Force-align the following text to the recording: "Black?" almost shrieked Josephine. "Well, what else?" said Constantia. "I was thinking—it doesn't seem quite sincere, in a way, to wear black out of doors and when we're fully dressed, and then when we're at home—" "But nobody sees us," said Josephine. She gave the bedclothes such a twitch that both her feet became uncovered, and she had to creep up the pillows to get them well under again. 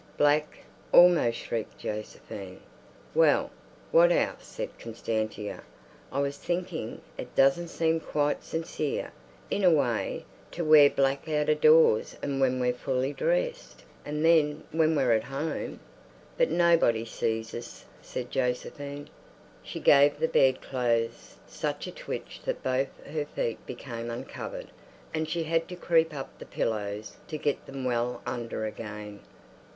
"Black?" 0.17 0.57
almost 0.91 1.37
shrieked 1.37 1.77
Josephine. 1.77 2.59
"Well, 3.13 3.51
what 3.91 4.11
else?" 4.11 4.45
said 4.47 4.79
Constantia. 4.79 5.61
"I 6.11 6.19
was 6.21 6.39
thinking—it 6.39 7.35
doesn't 7.35 7.67
seem 7.67 7.99
quite 7.99 8.43
sincere, 8.43 9.11
in 9.51 9.63
a 9.63 9.69
way, 9.69 10.25
to 10.53 10.65
wear 10.65 10.89
black 10.89 11.29
out 11.29 11.49
of 11.49 11.61
doors 11.61 12.17
and 12.23 12.41
when 12.41 12.59
we're 12.59 12.73
fully 12.73 13.13
dressed, 13.13 13.83
and 14.03 14.25
then 14.25 14.63
when 14.71 14.95
we're 14.95 15.11
at 15.11 15.25
home—" 15.25 15.79
"But 16.35 16.49
nobody 16.49 17.05
sees 17.05 17.53
us," 17.53 17.85
said 18.01 18.31
Josephine. 18.31 19.07
She 19.61 19.79
gave 19.79 20.17
the 20.17 20.27
bedclothes 20.27 21.37
such 21.45 21.85
a 21.85 21.91
twitch 21.91 22.41
that 22.45 22.63
both 22.63 22.89
her 23.05 23.25
feet 23.25 23.63
became 23.67 24.09
uncovered, 24.09 24.69
and 25.13 25.29
she 25.29 25.43
had 25.43 25.67
to 25.67 25.75
creep 25.75 26.11
up 26.11 26.39
the 26.39 26.45
pillows 26.47 27.17
to 27.27 27.37
get 27.37 27.67
them 27.67 27.85
well 27.85 28.23
under 28.25 28.65
again. 28.65 29.19